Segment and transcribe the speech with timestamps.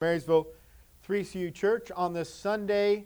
[0.00, 0.46] Marysville
[1.06, 3.04] 3CU Church on this Sunday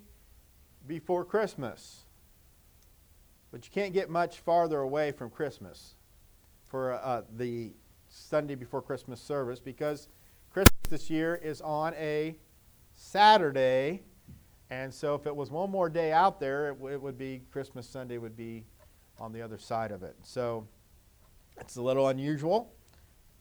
[0.86, 2.04] before Christmas.
[3.50, 5.96] But you can't get much farther away from Christmas
[6.68, 7.72] for uh, the
[8.08, 10.06] Sunday before Christmas service because
[10.52, 12.36] Christmas this year is on a
[12.94, 14.02] Saturday.
[14.70, 17.88] And so if it was one more day out there, it, it would be Christmas
[17.88, 18.66] Sunday would be
[19.18, 20.14] on the other side of it.
[20.22, 20.64] So
[21.60, 22.72] it's a little unusual.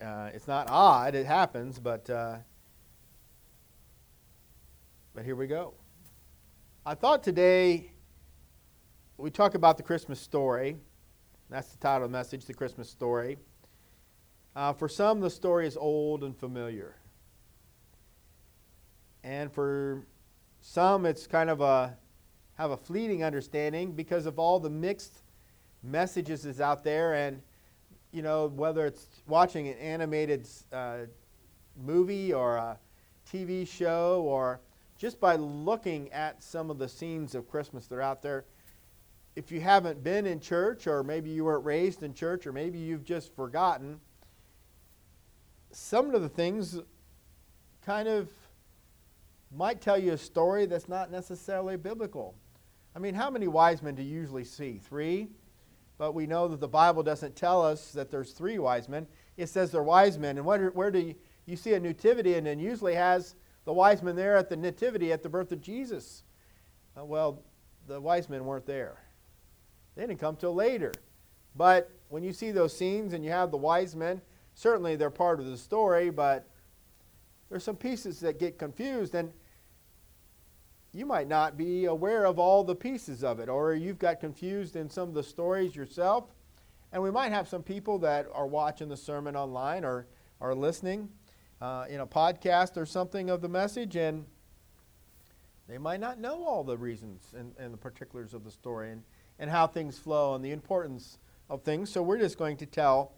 [0.04, 2.09] Uh, it's not odd, it happens, but.
[2.09, 2.38] Uh,
[5.14, 5.73] but here we go.
[6.85, 7.91] I thought today
[9.17, 10.77] we talk about the Christmas story.
[11.49, 13.38] That's the title of the message, The Christmas Story.
[14.55, 16.95] Uh, for some, the story is old and familiar.
[19.23, 20.05] And for
[20.62, 21.95] some, it's kind of a
[22.55, 25.21] have a fleeting understanding because of all the mixed
[25.84, 27.41] messages that's out there and
[28.12, 30.99] you know whether it's watching an animated uh,
[31.76, 32.77] movie or a
[33.30, 34.62] tv show or
[35.03, 38.46] just by looking at some of the scenes of Christmas that are out there,
[39.35, 42.79] if you haven't been in church, or maybe you weren't raised in church, or maybe
[42.79, 43.99] you've just forgotten,
[45.71, 46.79] some of the things
[47.85, 48.29] kind of
[49.54, 52.34] might tell you a story that's not necessarily biblical.
[52.96, 54.79] I mean, how many wise men do you usually see?
[54.87, 55.27] Three?
[55.98, 59.07] But we know that the Bible doesn't tell us that there's three wise men.
[59.35, 60.37] It says they're wise men.
[60.37, 61.15] And where, do you,
[61.46, 65.11] you see a nativity and then usually has the wise men there at the nativity
[65.11, 66.23] at the birth of Jesus.
[66.97, 67.41] Uh, well,
[67.88, 68.97] the wise men weren't there.
[69.95, 70.91] They didn't come till later.
[71.56, 74.22] But when you see those scenes and you have the wise men,
[74.53, 76.47] certainly they're part of the story, but
[77.50, 79.31] there's some pieces that get confused and
[80.91, 84.75] you might not be aware of all the pieces of it or you've got confused
[84.75, 86.25] in some of the stories yourself.
[86.91, 90.07] And we might have some people that are watching the sermon online or
[90.39, 91.09] are listening
[91.62, 94.25] uh, in a podcast or something of the message, and
[95.68, 99.03] they might not know all the reasons and, and the particulars of the story and,
[99.40, 101.18] and how things flow and the importance
[101.50, 101.90] of things.
[101.90, 103.14] So we're just going to tell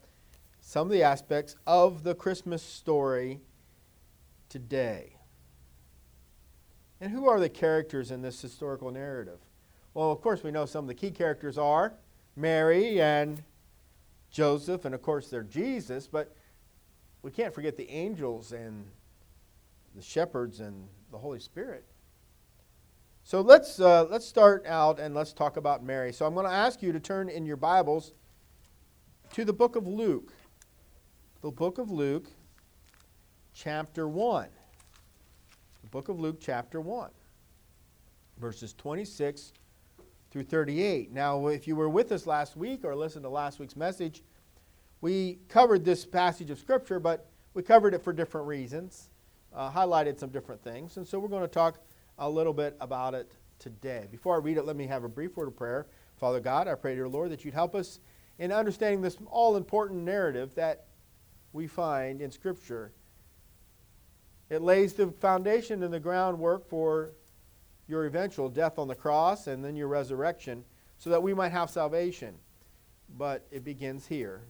[0.60, 3.40] some of the aspects of the Christmas story
[4.48, 5.16] today.
[7.00, 9.38] And who are the characters in this historical narrative?
[9.92, 11.94] Well, of course, we know some of the key characters are
[12.36, 13.42] Mary and
[14.30, 16.34] Joseph, and of course, they're Jesus, but
[17.22, 18.86] we can't forget the angels and
[19.94, 21.84] the shepherds and the Holy Spirit.
[23.24, 26.12] So let's, uh, let's start out and let's talk about Mary.
[26.12, 28.12] So I'm going to ask you to turn in your Bibles
[29.32, 30.32] to the book of Luke.
[31.42, 32.28] The book of Luke,
[33.52, 34.48] chapter 1.
[35.82, 37.10] The book of Luke, chapter 1,
[38.38, 39.52] verses 26
[40.30, 41.12] through 38.
[41.12, 44.22] Now, if you were with us last week or listened to last week's message,
[45.06, 49.08] we covered this passage of Scripture, but we covered it for different reasons,
[49.54, 50.96] uh, highlighted some different things.
[50.96, 51.78] And so we're going to talk
[52.18, 53.30] a little bit about it
[53.60, 54.08] today.
[54.10, 55.86] Before I read it, let me have a brief word of prayer.
[56.16, 58.00] Father God, I pray, dear Lord, that you'd help us
[58.40, 60.86] in understanding this all important narrative that
[61.52, 62.90] we find in Scripture.
[64.50, 67.12] It lays the foundation and the groundwork for
[67.86, 70.64] your eventual death on the cross and then your resurrection
[70.98, 72.34] so that we might have salvation.
[73.16, 74.42] But it begins here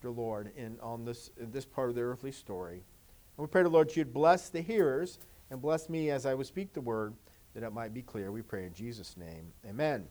[0.00, 2.76] dear Lord, in, on this, in this part of the earthly story.
[2.76, 5.18] And we pray, the Lord, you'd bless the hearers
[5.50, 7.14] and bless me as I would speak the word,
[7.54, 8.30] that it might be clear.
[8.30, 9.52] We pray in Jesus' name.
[9.68, 10.06] Amen.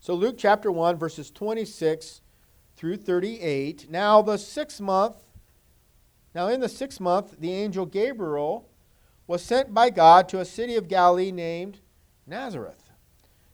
[0.00, 2.20] So, Luke chapter 1, verses 26
[2.76, 3.90] through 38.
[3.90, 5.16] Now, the sixth month,
[6.34, 8.68] now in the sixth month, the angel Gabriel
[9.26, 11.80] was sent by God to a city of Galilee named
[12.26, 12.90] Nazareth,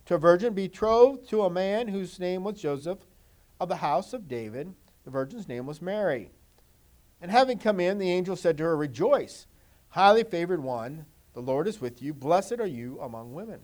[0.05, 2.99] to a virgin betrothed to a man whose name was Joseph
[3.59, 4.73] of the house of David.
[5.03, 6.31] The virgin's name was Mary.
[7.21, 9.47] And having come in, the angel said to her, Rejoice,
[9.89, 12.13] highly favored one, the Lord is with you.
[12.13, 13.61] Blessed are you among women.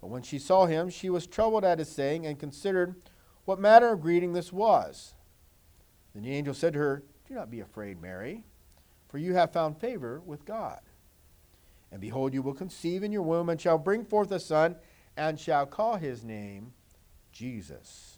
[0.00, 2.94] But when she saw him, she was troubled at his saying and considered
[3.44, 5.14] what manner of greeting this was.
[6.14, 8.44] Then the angel said to her, Do not be afraid, Mary,
[9.08, 10.80] for you have found favor with God.
[11.90, 14.76] And behold, you will conceive in your womb and shall bring forth a son,
[15.16, 16.72] and shall call his name
[17.32, 18.17] Jesus.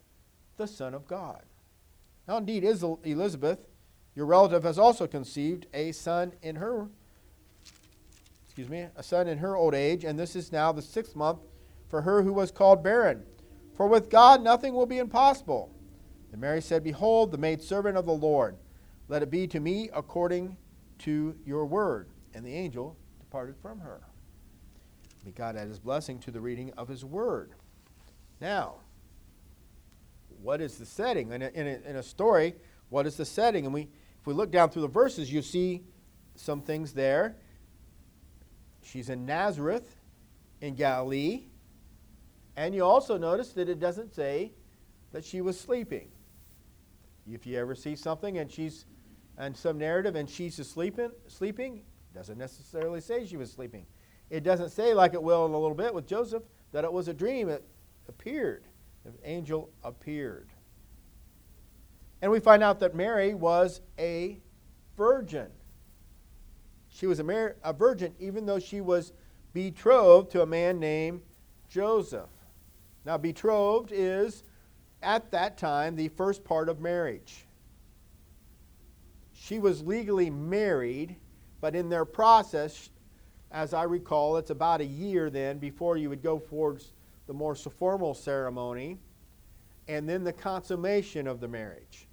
[0.61, 1.41] the Son of God.
[2.27, 3.59] Now, indeed, Elizabeth,
[4.15, 6.87] your relative has also conceived a son in her
[8.43, 11.39] excuse me, a son in her old age, and this is now the sixth month
[11.87, 13.23] for her who was called barren.
[13.75, 15.73] For with God nothing will be impossible.
[16.33, 18.57] And Mary said, Behold, the maidservant of the Lord,
[19.07, 20.57] let it be to me according
[20.99, 22.09] to your word.
[22.33, 24.01] And the angel departed from her.
[25.23, 27.53] May God add his blessing to the reading of his word.
[28.41, 28.80] Now,
[30.41, 31.31] what is the setting?
[31.31, 32.55] In a, in a, in a story,
[32.89, 33.65] what is the setting?
[33.65, 35.83] And we, if we look down through the verses, you see
[36.35, 37.35] some things there.
[38.83, 39.95] She's in Nazareth
[40.61, 41.45] in Galilee.
[42.55, 44.51] And you also notice that it doesn't say
[45.11, 46.09] that she was sleeping.
[47.29, 48.85] If you ever see something and she's
[49.37, 51.83] and some narrative and she's sleeping, sleeping,
[52.13, 53.85] doesn't necessarily say she was sleeping.
[54.29, 57.07] It doesn't say, like it will in a little bit with Joseph, that it was
[57.07, 57.49] a dream.
[57.49, 57.63] It
[58.07, 58.65] appeared.
[59.03, 60.47] The angel appeared.
[62.21, 64.39] And we find out that Mary was a
[64.95, 65.47] virgin.
[66.89, 69.13] She was a, mar- a virgin even though she was
[69.53, 71.21] betrothed to a man named
[71.67, 72.29] Joseph.
[73.05, 74.43] Now, betrothed is,
[75.01, 77.45] at that time, the first part of marriage.
[79.33, 81.15] She was legally married,
[81.59, 82.91] but in their process,
[83.51, 86.93] as I recall, it's about a year then before you would go towards
[87.31, 88.97] the more formal ceremony,
[89.87, 92.09] and then the consummation of the marriage.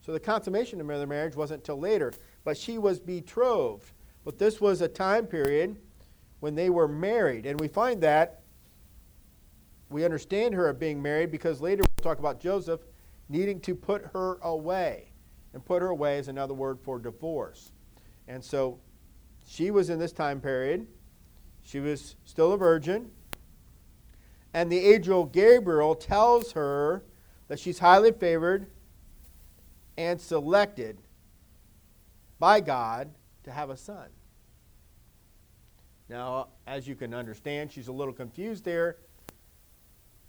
[0.00, 3.92] So the consummation of the marriage wasn't until later, but she was betrothed.
[4.24, 5.76] But this was a time period
[6.40, 7.46] when they were married.
[7.46, 8.40] And we find that
[9.88, 12.80] we understand her being married because later we'll talk about Joseph
[13.28, 15.12] needing to put her away.
[15.54, 17.70] And put her away is another word for divorce.
[18.26, 18.80] And so
[19.46, 20.88] she was in this time period.
[21.62, 23.12] She was still a virgin.
[24.56, 27.04] And the angel Gabriel tells her
[27.48, 28.68] that she's highly favored
[29.98, 30.96] and selected
[32.38, 33.10] by God
[33.42, 34.08] to have a son.
[36.08, 38.96] Now, as you can understand, she's a little confused there.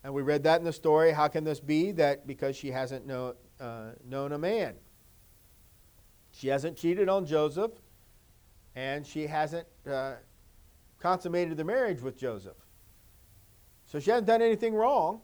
[0.03, 1.13] And we read that in the story.
[1.13, 1.94] How can this be?
[1.94, 4.75] That because she hasn't know, uh, known a man.
[6.31, 7.71] She hasn't cheated on Joseph,
[8.75, 10.15] and she hasn't uh,
[11.00, 12.57] consummated the marriage with Joseph.
[13.87, 15.21] So she hasn't done anything wrong,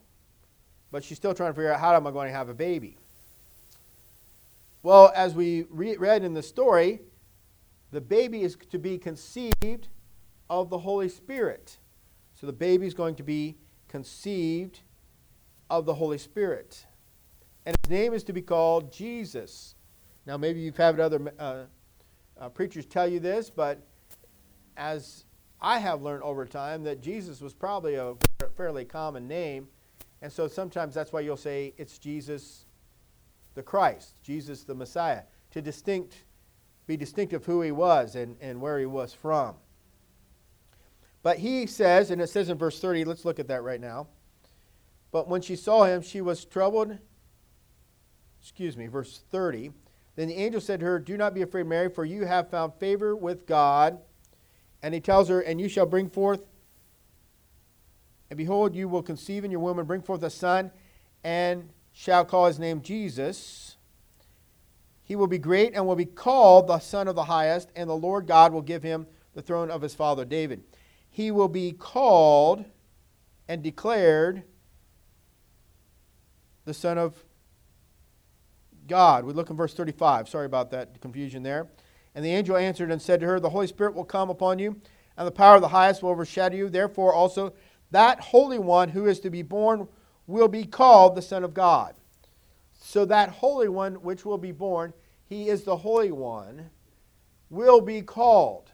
[0.91, 2.97] but she's still trying to figure out how am I going to have a baby.
[4.81, 7.01] Well, as we re- read in the story,
[7.91, 9.87] the baby is to be conceived
[10.49, 11.77] of the Holy Spirit.
[12.33, 13.57] So the baby is going to be
[13.87, 14.81] conceived
[15.69, 16.85] of the Holy Spirit.
[17.65, 19.75] And his name is to be called Jesus.
[20.25, 21.63] Now, maybe you've had other uh,
[22.39, 23.81] uh, preachers tell you this, but
[24.75, 25.25] as
[25.61, 28.15] I have learned over time, that Jesus was probably a
[28.55, 29.67] fairly common name.
[30.21, 32.65] And so sometimes that's why you'll say it's Jesus
[33.55, 36.23] the Christ, Jesus the Messiah, to distinct
[36.85, 39.55] be distinctive who he was and, and where he was from.
[41.21, 44.07] But he says, and it says in verse 30, let's look at that right now.
[45.11, 46.97] But when she saw him, she was troubled.
[48.41, 49.71] Excuse me, verse 30.
[50.15, 52.73] Then the angel said to her, Do not be afraid, Mary, for you have found
[52.75, 53.99] favor with God.
[54.81, 56.41] And he tells her, And you shall bring forth,
[58.33, 60.71] and behold, you will conceive in your womb and bring forth a son,
[61.23, 63.77] and shall call his name Jesus.
[65.03, 67.95] He will be great and will be called the Son of the Highest, and the
[67.95, 70.63] Lord God will give him the throne of his father David.
[71.11, 72.65] He will be called
[73.47, 74.41] and declared
[76.65, 77.23] the Son of
[78.87, 79.25] God.
[79.25, 80.27] We look in verse 35.
[80.27, 81.67] Sorry about that confusion there.
[82.15, 84.81] And the angel answered and said to her, The Holy Spirit will come upon you,
[85.17, 86.67] and the power of the highest will overshadow you.
[86.67, 87.53] Therefore, also,
[87.93, 89.87] that Holy One who is to be born
[90.25, 91.93] will be called the Son of God.
[92.73, 94.93] So that Holy One which will be born,
[95.29, 96.71] he is the Holy One,
[97.51, 98.71] will be called.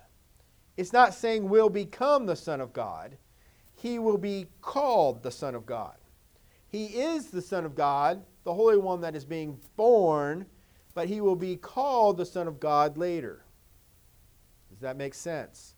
[0.78, 3.18] It's not saying will become the Son of God.
[3.76, 5.96] He will be called the Son of God.
[6.70, 10.46] He is the Son of God, the Holy One that is being born,
[10.94, 13.44] but he will be called the Son of God later.
[14.70, 15.76] Does that make sense?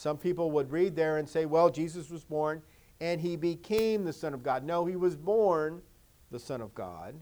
[0.00, 2.62] Some people would read there and say, well, Jesus was born
[3.02, 4.64] and he became the Son of God.
[4.64, 5.82] No, he was born
[6.30, 7.14] the Son of God.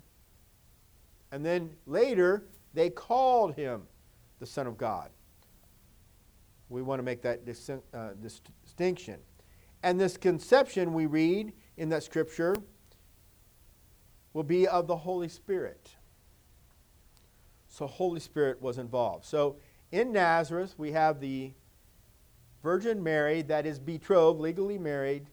[1.32, 2.44] And then later,
[2.74, 3.82] they called him
[4.38, 5.10] the Son of God.
[6.68, 7.40] We want to make that
[7.92, 9.16] uh, dis- distinction.
[9.82, 12.54] And this conception we read in that scripture
[14.34, 15.96] will be of the Holy Spirit.
[17.66, 19.24] So, Holy Spirit was involved.
[19.24, 19.56] So,
[19.90, 21.54] in Nazareth, we have the
[22.62, 25.26] Virgin Mary that is betrothed, legally married,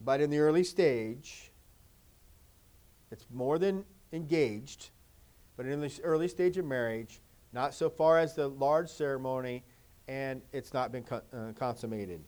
[0.00, 1.50] but in the early stage,
[3.10, 4.90] it's more than engaged
[5.58, 7.20] but in the early stage of marriage,
[7.52, 9.64] not so far as the large ceremony,
[10.06, 12.22] and it's not been uh, consummated.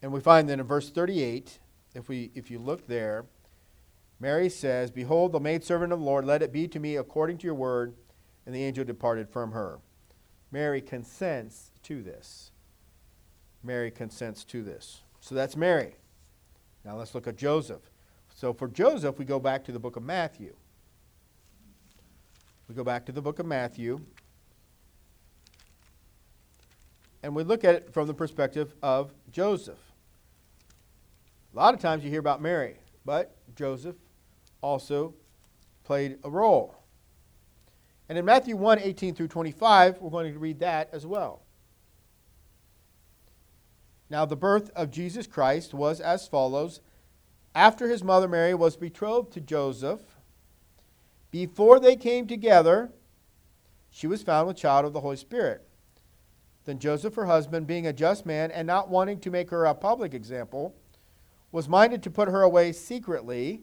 [0.00, 1.58] And we find that in verse 38,
[1.94, 3.26] if, we, if you look there,
[4.18, 7.44] Mary says, Behold, the maidservant of the Lord, let it be to me according to
[7.44, 7.94] your word.
[8.46, 9.78] And the angel departed from her.
[10.50, 12.50] Mary consents to this.
[13.62, 15.02] Mary consents to this.
[15.20, 15.96] So that's Mary.
[16.84, 17.90] Now let's look at Joseph.
[18.34, 20.54] So for Joseph, we go back to the book of Matthew.
[22.68, 24.00] We go back to the book of Matthew.
[27.22, 29.78] And we look at it from the perspective of Joseph.
[31.54, 33.96] A lot of times you hear about Mary, but Joseph
[34.60, 35.14] also
[35.84, 36.76] played a role.
[38.08, 41.42] And in Matthew 1 18 through 25, we're going to read that as well.
[44.10, 46.80] Now, the birth of Jesus Christ was as follows
[47.54, 50.00] After his mother Mary was betrothed to Joseph,
[51.30, 52.92] before they came together,
[53.90, 55.66] she was found with child of the Holy Spirit.
[56.64, 59.74] Then Joseph, her husband, being a just man and not wanting to make her a
[59.74, 60.74] public example,
[61.52, 63.62] was minded to put her away secretly.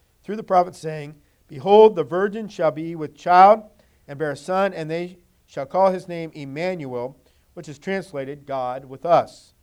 [0.23, 1.15] through the prophet, saying,
[1.47, 3.63] Behold, the virgin shall be with child
[4.07, 7.17] and bear a son, and they shall call his name Emmanuel,
[7.53, 9.53] which is translated God with us.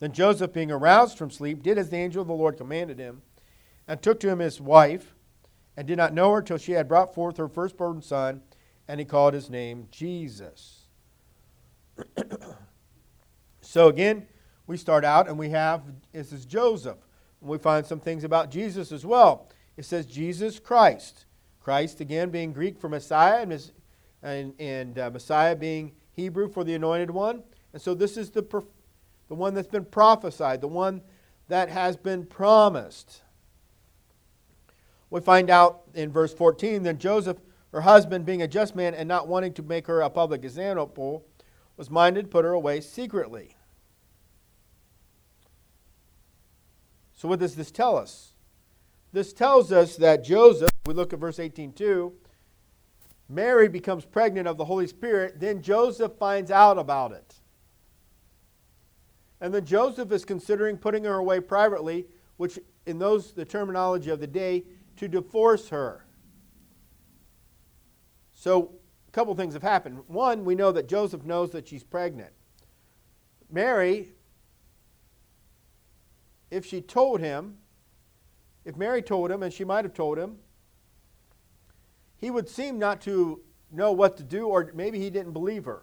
[0.00, 3.22] Then Joseph, being aroused from sleep, did as the angel of the Lord commanded him,
[3.88, 5.14] and took to him his wife,
[5.76, 8.42] and did not know her till she had brought forth her firstborn son,
[8.88, 10.86] and he called his name Jesus.
[13.60, 14.26] so again,
[14.66, 16.98] we start out and we have this is Joseph.
[17.46, 19.48] And we find some things about Jesus as well.
[19.76, 21.26] It says Jesus Christ.
[21.60, 23.46] Christ, again, being Greek for Messiah,
[24.20, 27.44] and, and, uh, Messiah being Hebrew for the anointed one.
[27.72, 28.42] And so this is the,
[29.28, 31.02] the one that's been prophesied, the one
[31.46, 33.22] that has been promised.
[35.08, 37.38] We find out in verse 14 that Joseph,
[37.70, 41.24] her husband, being a just man and not wanting to make her a public example,
[41.76, 43.55] was minded to put her away secretly.
[47.26, 48.34] So, what does this tell us?
[49.12, 52.12] This tells us that Joseph, we look at verse 18 too,
[53.28, 57.34] Mary becomes pregnant of the Holy Spirit, then Joseph finds out about it.
[59.40, 62.06] And then Joseph is considering putting her away privately,
[62.36, 64.62] which in those the terminology of the day,
[64.94, 66.06] to divorce her.
[68.34, 68.70] So
[69.08, 69.98] a couple things have happened.
[70.06, 72.30] One, we know that Joseph knows that she's pregnant.
[73.50, 74.12] Mary
[76.50, 77.56] if she told him,
[78.64, 80.38] if Mary told him, and she might have told him,
[82.16, 85.82] he would seem not to know what to do, or maybe he didn't believe her.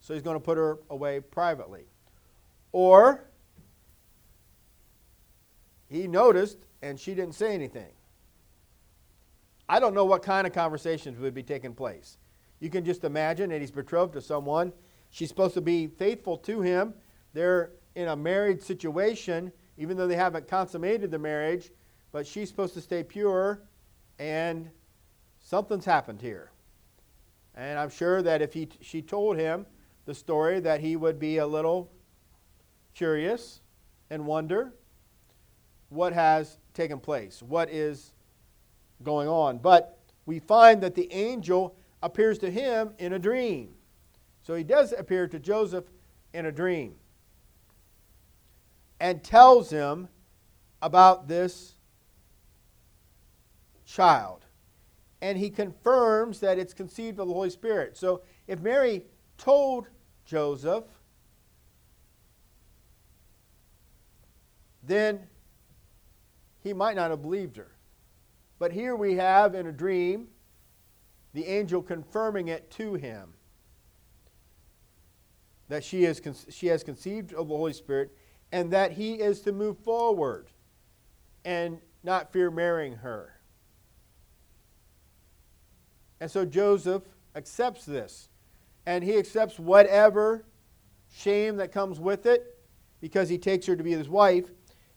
[0.00, 1.84] So he's going to put her away privately.
[2.72, 3.24] Or
[5.88, 7.92] he noticed and she didn't say anything.
[9.68, 12.18] I don't know what kind of conversations would be taking place.
[12.60, 14.72] You can just imagine that he's betrothed to someone.
[15.10, 16.94] She's supposed to be faithful to him.
[17.32, 21.70] They're in a married situation even though they haven't consummated the marriage,
[22.12, 23.60] but she's supposed to stay pure,
[24.18, 24.70] and
[25.42, 26.50] something's happened here.
[27.54, 29.66] And I'm sure that if he, she told him
[30.04, 31.90] the story, that he would be a little
[32.94, 33.60] curious
[34.10, 34.72] and wonder
[35.88, 38.12] what has taken place, what is
[39.02, 39.58] going on.
[39.58, 43.74] But we find that the angel appears to him in a dream.
[44.42, 45.84] So he does appear to Joseph
[46.32, 46.94] in a dream
[49.02, 50.08] and tells him
[50.80, 51.74] about this
[53.84, 54.46] child.
[55.20, 57.96] And he confirms that it's conceived of the Holy Spirit.
[57.96, 59.04] So if Mary
[59.38, 59.88] told
[60.24, 60.84] Joseph,
[64.84, 65.26] then
[66.60, 67.72] he might not have believed her.
[68.60, 70.28] But here we have in a dream
[71.34, 73.34] the angel confirming it to him
[75.68, 78.16] that she, is, she has conceived of the Holy Spirit
[78.52, 80.46] and that he is to move forward
[81.44, 83.32] and not fear marrying her.
[86.20, 87.02] And so Joseph
[87.34, 88.28] accepts this,
[88.86, 90.44] and he accepts whatever
[91.12, 92.58] shame that comes with it
[93.00, 94.50] because he takes her to be his wife.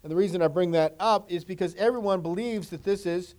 [0.04, 3.34] And the reason I bring that up is because everyone believes that this is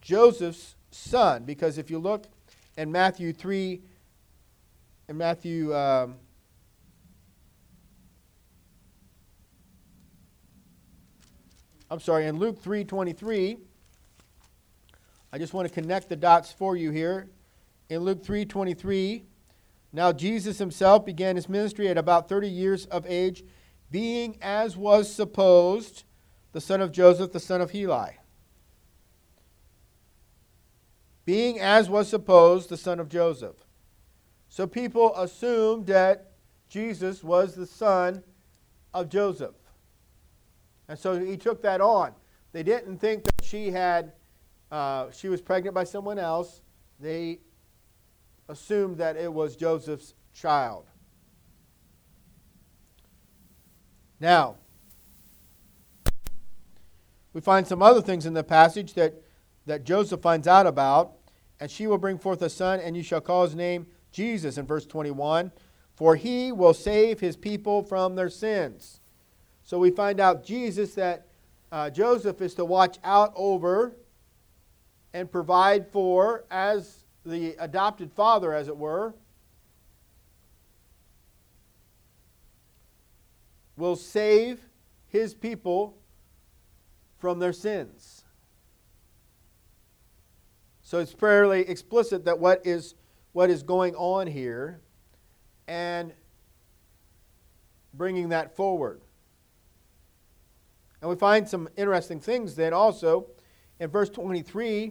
[0.00, 1.44] Joseph's son.
[1.44, 2.24] Because if you look
[2.78, 3.82] in Matthew 3,
[5.08, 5.74] in Matthew.
[5.74, 6.16] Um,
[11.90, 13.58] I'm sorry, in Luke 3:23,
[15.32, 17.28] I just want to connect the dots for you here.
[17.88, 19.24] In Luke 3:23,
[19.92, 23.44] now Jesus himself began his ministry at about 30 years of age,
[23.90, 26.02] being as was supposed
[26.52, 28.18] the son of Joseph, the son of Heli.
[31.24, 33.56] Being as was supposed the son of Joseph.
[34.48, 36.32] So people assumed that
[36.68, 38.24] Jesus was the son
[38.92, 39.54] of Joseph.
[40.88, 42.12] And so he took that on.
[42.52, 44.12] They didn't think that she had
[44.70, 46.60] uh, she was pregnant by someone else.
[46.98, 47.40] They
[48.48, 50.86] assumed that it was Joseph's child.
[54.18, 54.56] Now,
[57.32, 59.14] we find some other things in the passage that,
[59.66, 61.12] that Joseph finds out about.
[61.58, 64.66] And she will bring forth a son, and you shall call his name Jesus in
[64.66, 65.52] verse 21.
[65.94, 69.00] For he will save his people from their sins.
[69.66, 71.26] So we find out Jesus that
[71.72, 73.96] uh, Joseph is to watch out over
[75.12, 79.12] and provide for as the adopted father, as it were,
[83.76, 84.60] will save
[85.08, 85.98] his people
[87.18, 88.22] from their sins.
[90.82, 92.94] So it's fairly explicit that what is
[93.32, 94.80] what is going on here
[95.66, 96.12] and
[97.92, 99.00] bringing that forward.
[101.06, 103.28] And we find some interesting things then also.
[103.78, 104.90] In verse 23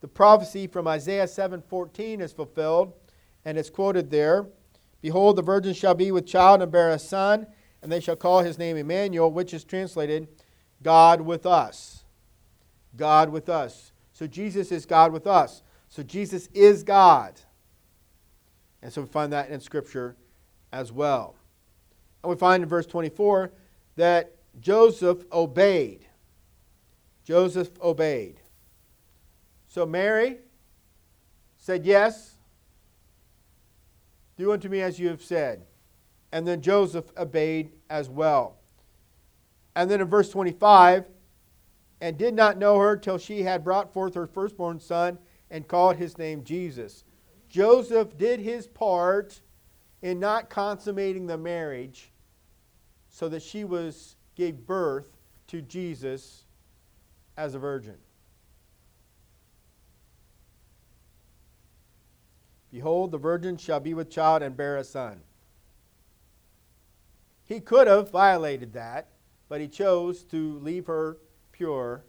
[0.00, 2.94] the prophecy from Isaiah 7:14 is fulfilled
[3.44, 4.46] and it's quoted there.
[5.02, 7.46] Behold the virgin shall be with child and bear a son
[7.82, 10.26] and they shall call his name Emmanuel which is translated
[10.82, 12.04] God with us.
[12.96, 13.92] God with us.
[14.14, 15.62] So Jesus is God with us.
[15.90, 17.38] So Jesus is God.
[18.80, 20.16] And so we find that in scripture
[20.72, 21.36] as well.
[22.22, 23.52] And we find in verse 24
[23.96, 26.06] that Joseph obeyed.
[27.24, 28.40] Joseph obeyed.
[29.66, 30.38] So Mary
[31.56, 32.36] said, Yes,
[34.36, 35.64] do unto me as you have said.
[36.32, 38.56] And then Joseph obeyed as well.
[39.74, 41.06] And then in verse 25,
[42.00, 45.18] and did not know her till she had brought forth her firstborn son
[45.50, 47.04] and called his name Jesus.
[47.48, 49.40] Joseph did his part
[50.02, 52.10] in not consummating the marriage
[53.08, 55.06] so that she was gave birth
[55.48, 56.44] to Jesus
[57.36, 57.96] as a virgin.
[62.70, 65.20] Behold, the virgin shall be with child and bear a son.
[67.44, 69.08] He could have violated that,
[69.48, 71.18] but he chose to leave her
[71.52, 72.02] pure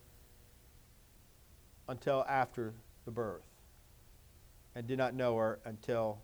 [1.90, 3.44] until after the birth
[4.74, 6.22] and did not know her until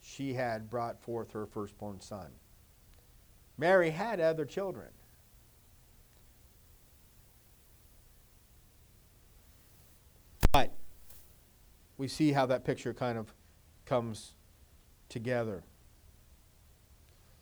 [0.00, 2.26] she had brought forth her firstborn son.
[3.58, 4.88] Mary had other children.
[10.52, 10.72] But
[11.98, 13.32] we see how that picture kind of
[13.86, 14.34] comes
[15.08, 15.62] together.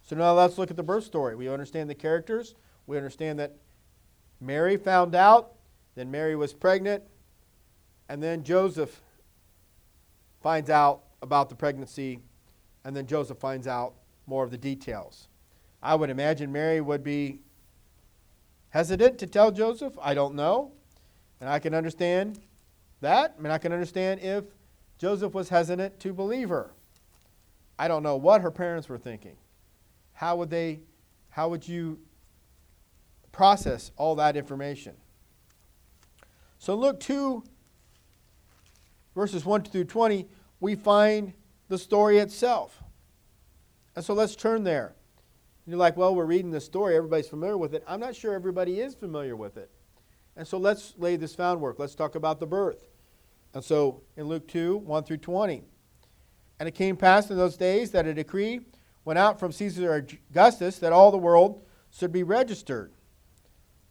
[0.03, 1.37] So now let's look at the birth story.
[1.37, 2.55] We understand the characters.
[2.87, 3.55] We understand that
[4.41, 5.53] Mary found out,
[5.95, 7.05] then Mary was pregnant,
[8.09, 9.01] and then Joseph
[10.43, 12.19] finds out about the pregnancy,
[12.85, 13.95] and then Joseph finds out
[14.27, 15.29] more of the details.
[15.83, 17.41] I would imagine Mary would be
[18.71, 19.99] hesitant to tell Joseph.
[20.01, 20.73] I don't know.
[21.41, 22.39] And I can understand
[23.01, 23.35] that.
[23.39, 24.45] I mean, I can understand if
[24.99, 26.71] Joseph was hesitant to believe her.
[27.79, 29.37] I don't know what her parents were thinking.
[30.13, 30.81] How would they,
[31.31, 31.99] how would you
[33.33, 34.95] process all that information?
[36.59, 37.43] So, Luke 2,
[39.15, 40.29] verses 1 through 20,
[40.61, 41.33] we find
[41.69, 42.83] the story itself.
[43.97, 44.93] And so let's turn there.
[45.71, 46.97] You're like, well, we're reading the story.
[46.97, 47.85] Everybody's familiar with it.
[47.87, 49.71] I'm not sure everybody is familiar with it.
[50.37, 51.79] And so let's lay this groundwork.
[51.79, 52.89] Let's talk about the birth.
[53.55, 55.63] And so in Luke 2, 1 through 20.
[56.59, 58.63] And it came past in those days that a decree
[59.05, 62.93] went out from Caesar Augustus that all the world should be registered.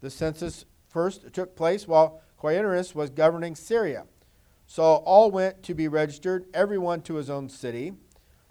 [0.02, 4.06] The census first took place while Quirinius was governing Syria.
[4.68, 7.94] So all went to be registered, everyone to his own city.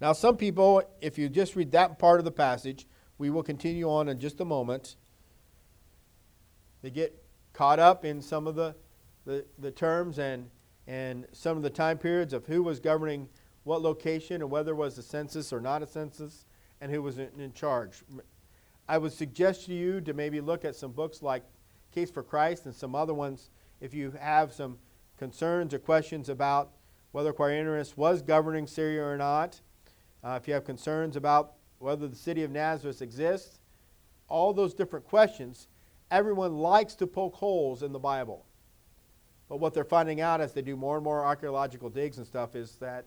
[0.00, 2.86] Now, some people, if you just read that part of the passage,
[3.18, 4.96] we will continue on in just a moment.
[6.82, 7.20] They get
[7.52, 8.76] caught up in some of the,
[9.24, 10.50] the, the terms and,
[10.86, 13.28] and some of the time periods of who was governing
[13.64, 16.46] what location and whether it was a census or not a census
[16.80, 18.02] and who was in, in charge.
[18.88, 21.42] I would suggest to you to maybe look at some books like
[21.92, 24.78] Case for Christ and some other ones if you have some
[25.18, 26.70] concerns or questions about
[27.12, 29.60] whether Quirinius was governing Syria or not.
[30.22, 33.60] Uh, if you have concerns about whether the city of Nazareth exists,
[34.28, 35.68] all those different questions,
[36.10, 38.44] everyone likes to poke holes in the Bible.
[39.48, 42.54] But what they're finding out as they do more and more archaeological digs and stuff
[42.54, 43.06] is that,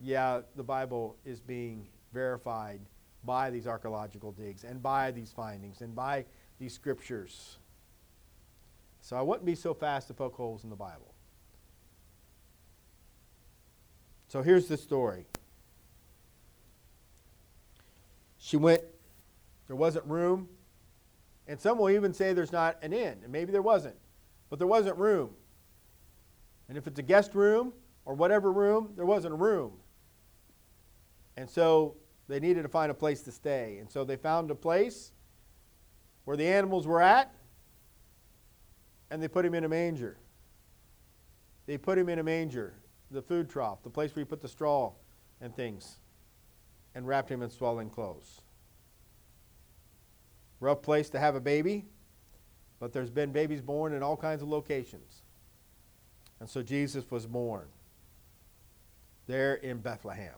[0.00, 2.80] yeah, the Bible is being verified
[3.24, 6.24] by these archaeological digs and by these findings and by
[6.58, 7.58] these scriptures.
[9.00, 11.14] So I wouldn't be so fast to poke holes in the Bible.
[14.28, 15.26] So here's the story.
[18.46, 18.80] She went,
[19.66, 20.48] there wasn't room.
[21.48, 23.18] And some will even say there's not an inn.
[23.24, 23.96] And maybe there wasn't.
[24.50, 25.30] But there wasn't room.
[26.68, 27.72] And if it's a guest room
[28.04, 29.72] or whatever room, there wasn't a room.
[31.36, 31.96] And so
[32.28, 33.78] they needed to find a place to stay.
[33.80, 35.10] And so they found a place
[36.24, 37.34] where the animals were at,
[39.10, 40.18] and they put him in a manger.
[41.66, 42.74] They put him in a manger,
[43.10, 44.92] the food trough, the place where you put the straw
[45.40, 45.98] and things,
[46.96, 48.40] and wrapped him in swaddling clothes.
[50.60, 51.84] Rough place to have a baby,
[52.80, 55.22] but there's been babies born in all kinds of locations.
[56.40, 57.66] And so Jesus was born
[59.26, 60.32] there in Bethlehem.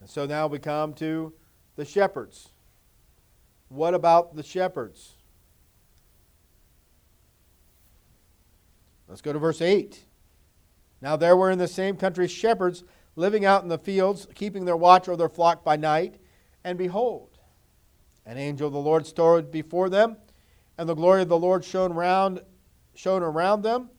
[0.00, 1.32] And so now we come to
[1.74, 2.50] the shepherds.
[3.68, 5.14] What about the shepherds?
[9.08, 10.04] Let's go to verse 8.
[11.02, 12.84] Now there were in the same country shepherds
[13.18, 16.20] living out in the fields, keeping their watch over their flock by night.
[16.62, 17.38] And behold,
[18.24, 20.16] an angel of the Lord stood before them,
[20.78, 22.40] and the glory of the Lord shone around,
[22.94, 23.90] shone around them,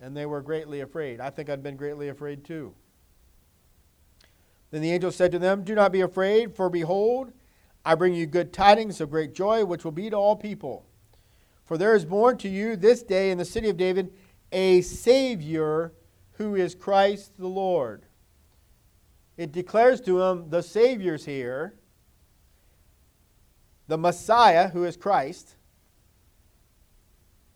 [0.00, 1.20] and they were greatly afraid.
[1.20, 2.74] I think I'd been greatly afraid too.
[4.70, 7.32] Then the angel said to them, Do not be afraid, for behold,
[7.84, 10.86] I bring you good tidings of great joy, which will be to all people.
[11.64, 14.12] For there is born to you this day in the city of David
[14.52, 15.92] a Savior
[16.32, 18.06] who is Christ the Lord.
[19.40, 21.72] It declares to him the Savior's here,
[23.88, 25.56] the Messiah who is Christ.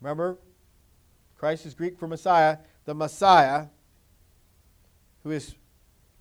[0.01, 0.39] Remember,
[1.37, 3.67] Christ is Greek for Messiah, the Messiah
[5.21, 5.53] who is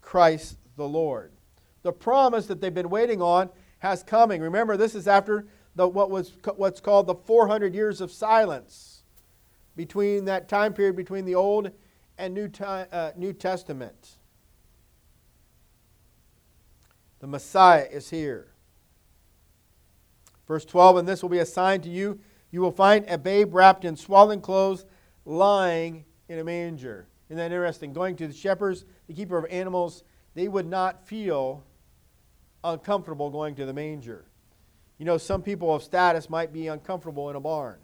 [0.03, 1.33] Christ the Lord.
[1.83, 3.49] The promise that they've been waiting on
[3.79, 4.43] has coming.
[4.43, 5.47] Remember, this is after
[5.77, 9.03] the, what was what's called the 400 years of silence
[9.77, 11.71] between that time period between the Old
[12.19, 14.19] and New, time, uh, New Testament.
[17.25, 18.49] The Messiah is here.
[20.47, 22.21] Verse 12, and this will be a sign to you.
[22.51, 24.85] You will find a babe wrapped in swaddling clothes,
[25.25, 27.09] lying in a manger.
[27.31, 27.95] Isn't that interesting?
[27.95, 31.65] Going to the shepherds, the keeper of animals, they would not feel
[32.63, 34.27] uncomfortable going to the manger.
[34.99, 37.79] You know, some people of status might be uncomfortable in a barn.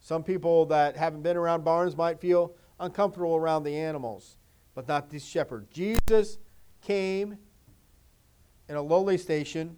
[0.00, 4.38] Some people that haven't been around barns might feel uncomfortable around the animals,
[4.74, 5.68] but not these shepherds.
[5.70, 6.38] Jesus
[6.80, 7.36] came
[8.68, 9.76] in a lowly station.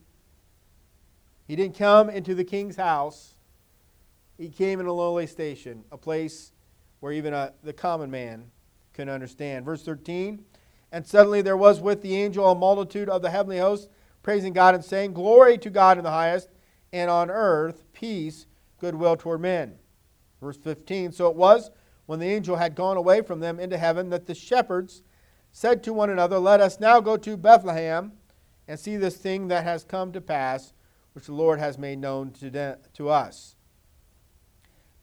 [1.46, 3.34] He didn't come into the king's house.
[4.36, 6.52] He came in a lowly station, a place
[7.00, 8.50] where even a, the common man
[8.92, 9.64] can understand.
[9.64, 10.44] Verse 13
[10.92, 13.88] And suddenly there was with the angel a multitude of the heavenly hosts
[14.22, 16.48] praising God and saying, Glory to God in the highest,
[16.92, 18.46] and on earth peace,
[18.78, 19.76] goodwill toward men.
[20.40, 21.70] Verse 15 So it was
[22.06, 25.02] when the angel had gone away from them into heaven that the shepherds
[25.52, 28.12] said to one another, Let us now go to Bethlehem
[28.68, 30.72] and see this thing that has come to pass,
[31.12, 33.56] which the Lord has made known to, de- to us.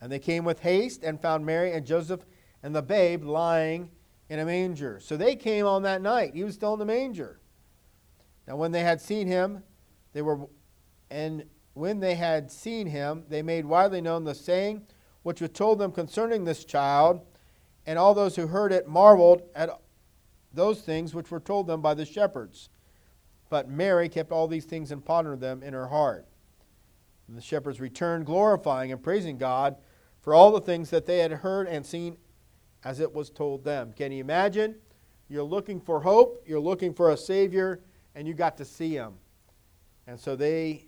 [0.02, 2.26] And they came with haste and found Mary and Joseph
[2.62, 3.90] and the babe lying
[4.30, 5.00] in a manger.
[5.00, 6.34] So they came on that night.
[6.34, 7.40] He was still in the manger.
[8.48, 9.64] Now, when they had seen him,
[10.12, 10.48] they were,
[11.10, 14.86] and when they had seen him, they made widely known the saying
[15.24, 17.22] which was told them concerning this child,
[17.86, 19.70] and all those who heard it marveled at
[20.54, 22.70] those things which were told them by the shepherds.
[23.54, 26.26] But Mary kept all these things and pondered them in her heart.
[27.28, 29.76] And the shepherds returned, glorifying and praising God
[30.22, 32.18] for all the things that they had heard and seen
[32.84, 33.94] as it was told them.
[33.96, 34.78] Can you imagine?
[35.30, 37.82] You're looking for hope, you're looking for a Savior
[38.16, 39.14] and you got to see him.
[40.08, 40.88] And so they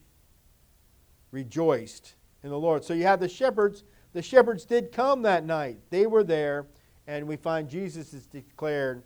[1.29, 2.83] rejoiced in the Lord.
[2.83, 3.83] So you have the shepherds.
[4.13, 5.77] The shepherds did come that night.
[5.91, 6.65] They were there,
[7.05, 9.03] and we find Jesus is declared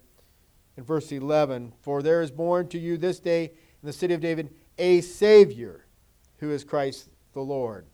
[0.80, 4.22] in verse 11 For there is born to you this day in the city of
[4.22, 5.86] David a Savior
[6.38, 7.86] who is Christ the Lord.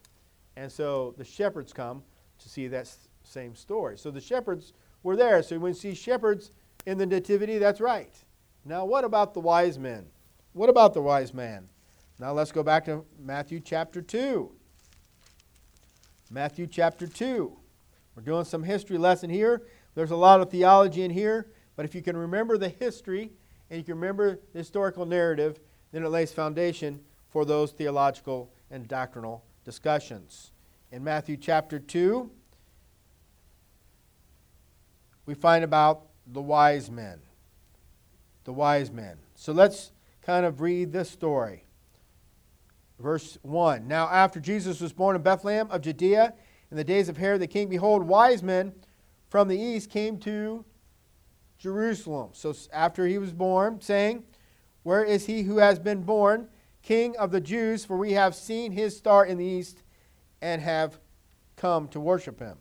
[0.56, 2.04] And so the shepherds come
[2.38, 2.88] to see that
[3.24, 3.98] same story.
[3.98, 4.72] So the shepherds
[5.02, 5.42] were there.
[5.42, 6.52] So when you see shepherds
[6.86, 8.14] in the Nativity, that's right.
[8.64, 10.06] Now, what about the wise men?
[10.52, 11.68] What about the wise man?
[12.20, 14.48] Now let's go back to Matthew chapter 2.
[16.30, 17.52] Matthew chapter 2.
[18.14, 19.62] We're doing some history lesson here.
[19.96, 23.30] There's a lot of theology in here, but if you can remember the history
[23.70, 25.60] and you can remember the historical narrative,
[25.92, 30.52] then it lays foundation for those theological and doctrinal discussions.
[30.90, 32.30] In Matthew chapter 2,
[35.26, 37.20] we find about the wise men.
[38.44, 39.18] The wise men.
[39.34, 41.64] So let's kind of read this story.
[42.98, 46.32] Verse 1 Now, after Jesus was born in Bethlehem of Judea,
[46.70, 48.72] in the days of Herod the king, behold, wise men
[49.28, 50.64] from the east came to
[51.58, 52.30] Jerusalem.
[52.32, 54.24] So, after he was born, saying,
[54.82, 56.48] Where is he who has been born,
[56.82, 57.84] King of the Jews?
[57.84, 59.82] For we have seen his star in the east
[60.40, 60.98] and have
[61.56, 62.58] come to worship him.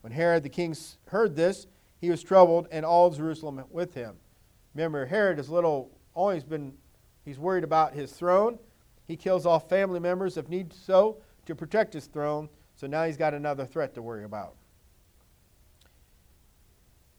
[0.00, 0.76] When Herod the king
[1.08, 1.66] heard this,
[2.00, 4.16] he was troubled, and all Jerusalem with him.
[4.74, 6.74] Remember, Herod is little, always been,
[7.24, 8.58] he's worried about his throne
[9.06, 12.48] he kills off family members if need so to protect his throne.
[12.74, 14.56] So now he's got another threat to worry about.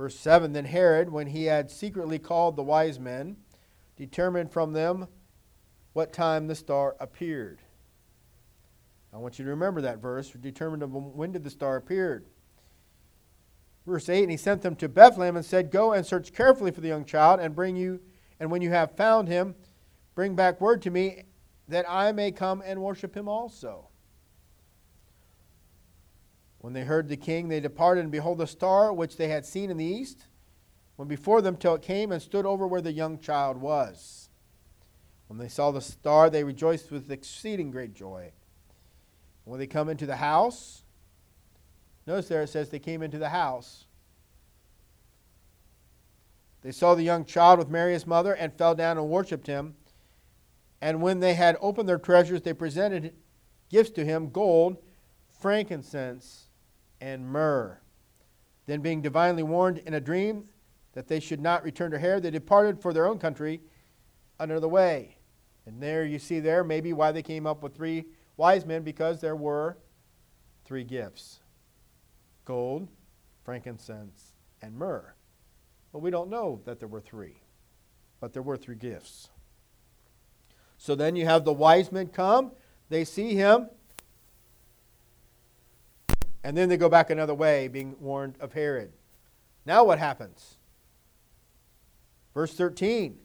[0.00, 3.36] Verse 7 Then Herod, when he had secretly called the wise men,
[3.98, 5.08] determined from them
[5.92, 7.60] what time the star appeared.
[9.12, 10.30] I want you to remember that verse.
[10.30, 12.24] Determined when did the star appear.
[13.86, 16.80] Verse 8, and he sent them to Bethlehem and said, Go and search carefully for
[16.80, 18.00] the young child, and bring you,
[18.40, 19.54] and when you have found him,
[20.14, 21.24] bring back word to me,
[21.68, 23.89] that I may come and worship him also.
[26.60, 29.70] When they heard the king, they departed, and behold, the star which they had seen
[29.70, 30.26] in the east
[30.98, 34.28] went before them till it came and stood over where the young child was.
[35.26, 38.32] When they saw the star, they rejoiced with exceeding great joy.
[39.44, 40.82] When they come into the house,
[42.06, 43.86] notice there it says they came into the house.
[46.60, 49.76] They saw the young child with Mary his mother and fell down and worshipped him.
[50.82, 53.14] And when they had opened their treasures, they presented
[53.70, 54.76] gifts to him gold,
[55.40, 56.49] frankincense,
[57.00, 57.78] and myrrh.
[58.66, 60.44] Then, being divinely warned in a dream
[60.92, 63.60] that they should not return to Herod, they departed for their own country
[64.38, 65.16] under the way.
[65.66, 69.20] And there you see there maybe why they came up with three wise men because
[69.20, 69.76] there were
[70.64, 71.40] three gifts
[72.44, 72.88] gold,
[73.44, 75.14] frankincense, and myrrh.
[75.92, 77.42] But we don't know that there were three,
[78.20, 79.28] but there were three gifts.
[80.78, 82.52] So then you have the wise men come,
[82.88, 83.68] they see him,
[86.42, 88.92] and then they go back another way, being warned of Herod.
[89.66, 90.56] Now what happens?
[92.34, 93.18] Verse 13.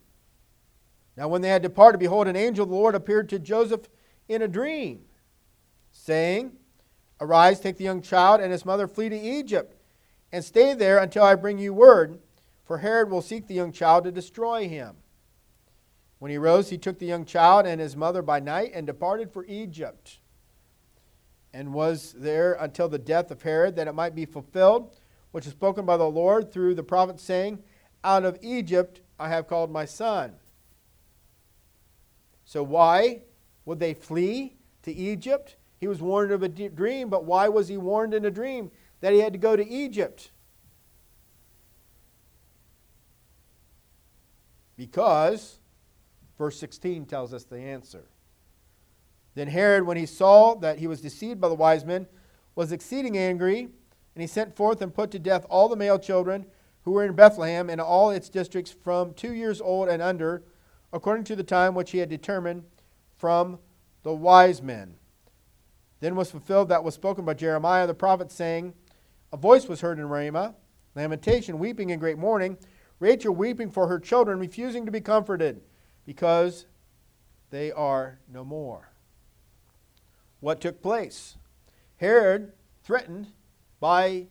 [1.17, 3.88] Now when they had departed, behold, an angel of the Lord appeared to Joseph
[4.28, 5.01] in a dream,
[5.91, 6.51] saying,
[7.21, 9.78] Arise, take the young child and his mother, flee to Egypt,
[10.32, 12.19] and stay there until I bring you word,
[12.65, 14.95] for Herod will seek the young child to destroy him.
[16.19, 19.32] When he rose, he took the young child and his mother by night and departed
[19.32, 20.19] for Egypt,
[21.55, 24.93] and was there until the death of Herod, that it might be fulfilled,
[25.31, 27.63] which is spoken by the Lord through the prophet, saying,
[28.03, 30.33] Out of Egypt I have called my son.
[32.43, 33.21] So, why
[33.63, 35.55] would they flee to Egypt?
[35.79, 39.13] He was warned of a dream, but why was he warned in a dream that
[39.13, 40.31] he had to go to Egypt?
[44.75, 45.59] Because
[46.37, 48.03] Verse 16 tells us the answer.
[49.36, 52.08] Then Herod, when he saw that he was deceived by the wise men,
[52.56, 56.45] was exceeding angry, and he sent forth and put to death all the male children
[56.84, 60.43] who were in Bethlehem and all its districts from two years old and under,
[60.93, 62.63] according to the time which he had determined
[63.17, 63.60] from
[64.04, 64.95] the wise men.
[66.00, 68.74] Then was fulfilled that was spoken by Jeremiah the prophet, saying,
[69.34, 70.56] A voice was heard in Ramah,
[70.95, 72.58] lamentation, weeping, and great mourning,
[73.00, 75.62] Rachel weeping for her children, refusing to be comforted
[76.06, 76.67] because
[77.50, 78.94] they are no more.
[80.45, 81.38] What took place.
[81.97, 82.51] Herod,
[82.84, 83.29] threatened
[83.79, 84.27] by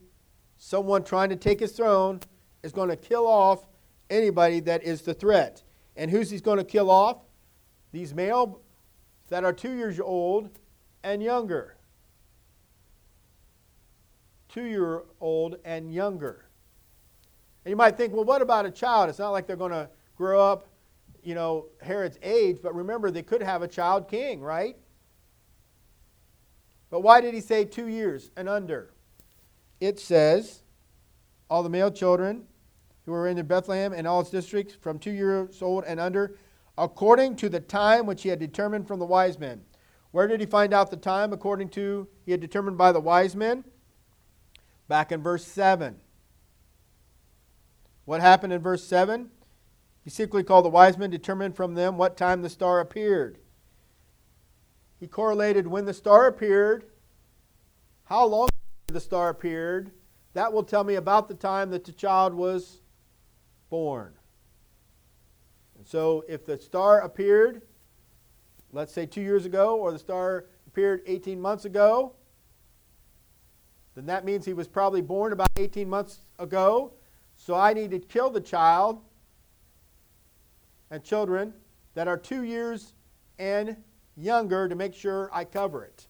[0.56, 2.20] someone trying to take his throne,
[2.62, 3.66] is going to kill off
[4.08, 5.64] anybody that is the threat.
[5.96, 7.18] And who's he's going to kill off?
[7.90, 8.60] These male
[9.28, 10.50] that are two years old
[11.02, 11.78] and younger.
[14.48, 16.44] Two year old and younger.
[17.64, 19.08] And you might think, well, what about a child?
[19.08, 20.68] It's not like they're going to grow up,
[21.24, 24.76] you know, Herod's age, but remember, they could have a child king, right?
[26.94, 28.94] But why did he say two years and under?
[29.80, 30.62] It says,
[31.50, 32.44] all the male children
[33.04, 36.36] who were in Bethlehem and all its districts from two years old and under,
[36.78, 39.62] according to the time which he had determined from the wise men.
[40.12, 43.34] Where did he find out the time according to he had determined by the wise
[43.34, 43.64] men?
[44.86, 45.96] Back in verse 7.
[48.04, 49.30] What happened in verse 7?
[50.04, 53.38] He secretly called the wise men, determined from them what time the star appeared.
[55.04, 56.86] He correlated when the star appeared,
[58.04, 58.48] how long
[58.86, 59.90] the star appeared.
[60.32, 62.80] That will tell me about the time that the child was
[63.68, 64.14] born.
[65.76, 67.60] And so if the star appeared,
[68.72, 72.14] let's say two years ago, or the star appeared 18 months ago,
[73.94, 76.94] then that means he was probably born about 18 months ago.
[77.36, 79.02] So I need to kill the child
[80.90, 81.52] and children
[81.92, 82.94] that are two years
[83.38, 83.76] and
[84.16, 86.06] younger to make sure I cover it.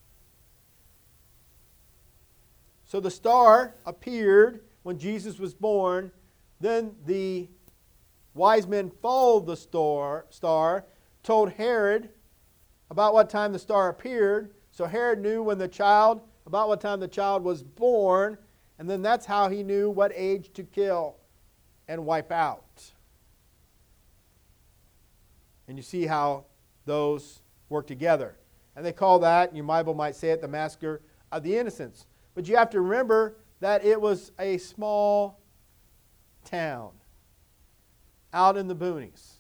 [2.84, 6.12] So the star appeared when Jesus was born.
[6.60, 7.48] Then the
[8.34, 10.84] wise men followed the star, star,
[11.22, 12.10] told Herod
[12.90, 14.54] about what time the star appeared.
[14.70, 18.38] So Herod knew when the child, about what time the child was born,
[18.78, 21.16] and then that's how he knew what age to kill
[21.88, 22.92] and wipe out.
[25.66, 26.44] And you see how
[26.84, 28.36] those work together.
[28.76, 31.00] And they call that, your Bible might say it, the massacre
[31.30, 32.06] of the innocents.
[32.34, 35.40] But you have to remember that it was a small
[36.44, 36.90] town
[38.32, 39.34] out in the boonies.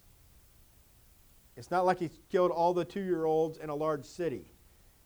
[1.56, 4.46] It's not like he killed all the two year olds in a large city,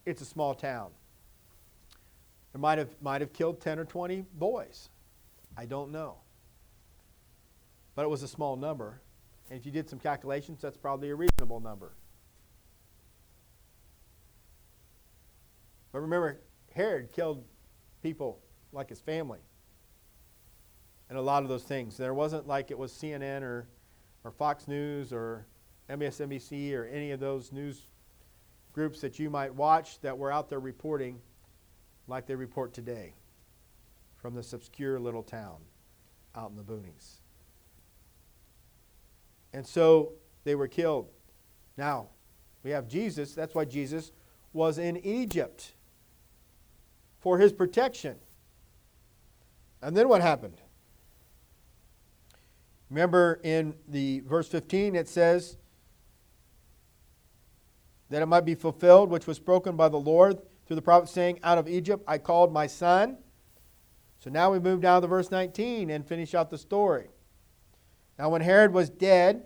[0.06, 0.90] it's a small town.
[2.54, 4.88] It might have, might have killed 10 or 20 boys.
[5.56, 6.16] I don't know.
[7.94, 9.00] But it was a small number.
[9.50, 11.92] And if you did some calculations, that's probably a reasonable number.
[15.92, 16.40] But remember,
[16.74, 17.44] Herod killed
[18.02, 18.40] people
[18.72, 19.40] like his family
[21.08, 21.96] and a lot of those things.
[21.96, 23.66] There wasn't like it was CNN or,
[24.24, 25.46] or Fox News or
[25.88, 27.82] MSNBC or any of those news
[28.72, 31.18] groups that you might watch that were out there reporting
[32.06, 33.14] like they report today
[34.18, 35.56] from this obscure little town
[36.36, 37.20] out in the boonies.
[39.52, 40.12] And so
[40.44, 41.08] they were killed.
[41.76, 42.08] Now,
[42.62, 43.34] we have Jesus.
[43.34, 44.12] That's why Jesus
[44.52, 45.72] was in Egypt
[47.20, 48.16] for his protection.
[49.82, 50.60] And then what happened?
[52.90, 55.56] Remember in the verse 15 it says
[58.10, 61.38] that it might be fulfilled which was spoken by the Lord through the prophet saying,
[61.42, 63.18] Out of Egypt I called my son.
[64.20, 67.08] So now we move down to verse 19 and finish out the story.
[68.18, 69.44] Now when Herod was dead,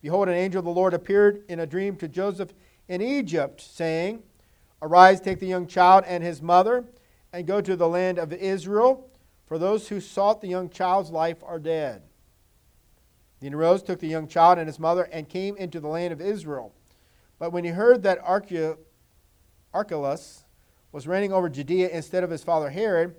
[0.00, 2.52] behold, an angel of the Lord appeared in a dream to Joseph
[2.88, 4.22] in Egypt, saying,
[4.82, 6.84] Arise, take the young child and his mother,
[7.32, 9.08] and go to the land of Israel,
[9.46, 12.02] for those who sought the young child's life are dead.
[13.40, 16.12] Then he arose, took the young child and his mother, and came into the land
[16.12, 16.74] of Israel.
[17.38, 18.18] But when he heard that
[19.72, 20.44] Archelaus
[20.92, 23.14] was reigning over Judea instead of his father Herod,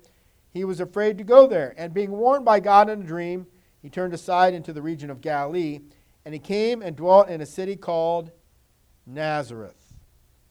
[0.49, 1.73] he was afraid to go there.
[1.77, 3.47] And being warned by God in a dream,
[3.81, 5.79] he turned aside into the region of Galilee,
[6.23, 8.31] and he came and dwelt in a city called
[9.05, 9.82] Nazareth,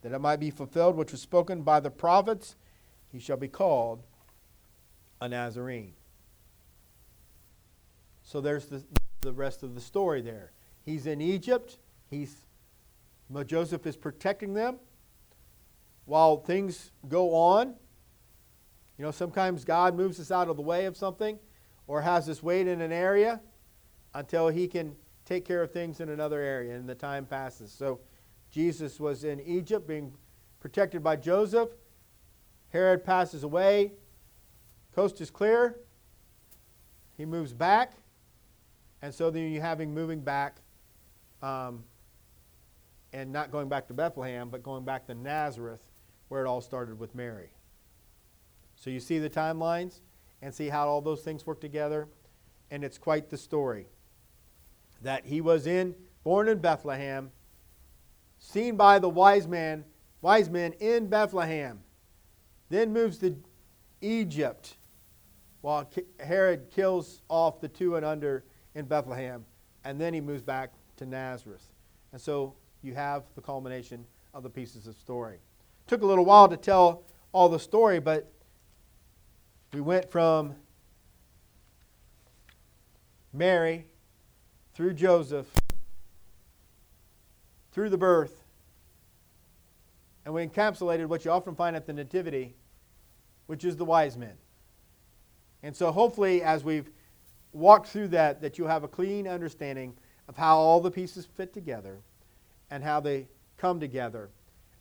[0.03, 2.57] that it might be fulfilled which was spoken by the prophets
[3.11, 4.03] he shall be called
[5.21, 5.93] a Nazarene.
[8.23, 8.83] So there's the,
[9.21, 10.53] the rest of the story there.
[10.85, 11.79] He's in Egypt.
[12.11, 12.47] He's
[13.47, 14.79] Joseph is protecting them
[16.05, 17.75] while things go on.
[18.99, 21.39] You know, sometimes God moves us out of the way of something
[21.87, 23.41] or has us wait in an area
[24.15, 27.73] until he can take care of things in another area and the time passes.
[27.73, 28.01] So
[28.53, 30.13] Jesus was in Egypt being
[30.61, 31.71] protected by Joseph.
[32.69, 33.93] Herod passes away.
[34.95, 35.77] Coast is clear.
[37.17, 37.95] He moves back.
[39.01, 40.59] And so then you have him moving back
[41.43, 41.83] um,
[43.13, 45.81] and not going back to Bethlehem, but going back to Nazareth,
[46.29, 47.51] where it all started with Mary.
[48.77, 50.01] So you see the timelines
[50.43, 52.07] and see how all those things work together.
[52.71, 53.87] And it's quite the story
[55.03, 57.31] that he was in, born in Bethlehem,
[58.43, 59.85] seen by the wise man
[60.23, 61.81] wise men in Bethlehem,
[62.71, 63.37] then moves to
[64.01, 64.77] Egypt
[65.61, 65.89] while
[66.19, 69.45] Herod kills off the two and under in Bethlehem,
[69.85, 71.65] and then he moves back to Nazareth.
[72.13, 75.39] And so you have the culmination of the pieces of story.
[75.87, 78.33] Took a little while to tell all the story, but
[79.73, 80.55] we went from
[83.33, 83.87] Mary
[84.75, 85.49] through Joseph,
[87.73, 88.45] through the birth,
[90.25, 92.55] and we encapsulated what you often find at the Nativity,
[93.47, 94.35] which is the wise men.
[95.63, 96.91] And so hopefully, as we've
[97.53, 99.95] walked through that, that you'll have a clean understanding
[100.29, 101.99] of how all the pieces fit together
[102.71, 103.27] and how they
[103.59, 104.31] come together.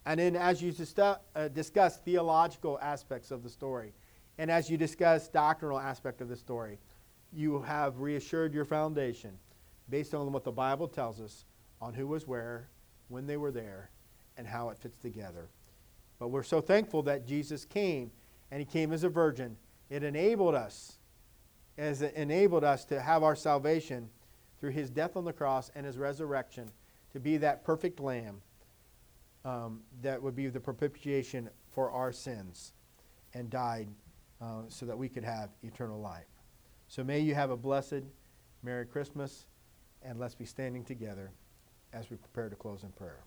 [0.06, 3.94] And then as you uh, discuss theological aspects of the story,
[4.38, 6.80] and as you discuss doctrinal aspect of the story,
[7.34, 9.32] you have reassured your foundation
[9.89, 11.46] based on what the Bible tells us
[11.82, 12.68] on who was where,
[13.12, 13.89] when they were there,
[14.38, 15.49] and how it fits together.
[16.20, 18.12] But we're so thankful that Jesus came,
[18.49, 19.57] and he came as a virgin.
[19.89, 20.97] It enabled us,
[21.78, 24.09] as it enabled us to have our salvation
[24.59, 26.72] through his death on the cross and his resurrection,
[27.12, 28.41] to be that perfect lamb
[29.43, 32.74] um, that would be the propitiation for our sins,
[33.34, 33.88] and died
[34.41, 36.26] uh, so that we could have eternal life.
[36.88, 38.03] So may you have a blessed
[38.64, 39.45] Merry Christmas,
[40.03, 41.32] and let's be standing together
[41.94, 43.20] as we prepare to close in prayer.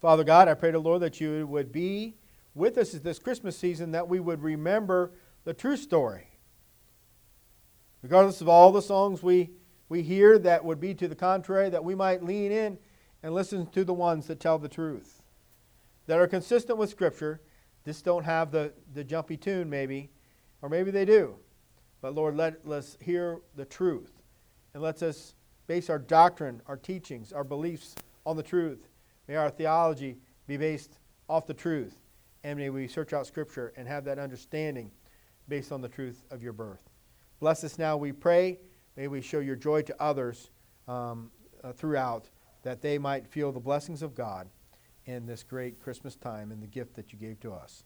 [0.00, 2.14] Father God, I pray to Lord that you would be
[2.54, 5.12] with us this Christmas season, that we would remember
[5.44, 6.28] the true story.
[8.02, 9.50] Regardless of all the songs we,
[9.88, 12.78] we hear that would be to the contrary, that we might lean in
[13.22, 15.22] and listen to the ones that tell the truth,
[16.06, 17.40] that are consistent with Scripture,
[17.84, 20.10] just don't have the, the jumpy tune, maybe,
[20.62, 21.36] or maybe they do.
[22.00, 24.15] But Lord, let us hear the truth
[24.76, 25.34] and let us
[25.68, 27.94] base our doctrine, our teachings, our beliefs
[28.26, 28.90] on the truth.
[29.26, 30.98] May our theology be based
[31.30, 31.96] off the truth.
[32.44, 34.90] And may we search out Scripture and have that understanding
[35.48, 36.90] based on the truth of your birth.
[37.40, 38.58] Bless us now, we pray.
[38.98, 40.50] May we show your joy to others
[40.86, 41.30] um,
[41.64, 42.28] uh, throughout,
[42.62, 44.46] that they might feel the blessings of God
[45.06, 47.84] in this great Christmas time and the gift that you gave to us.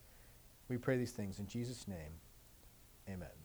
[0.69, 2.19] We pray these things in Jesus' name.
[3.09, 3.40] Amen.